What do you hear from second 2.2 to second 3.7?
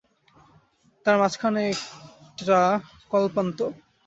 একটা কল্পান্ত।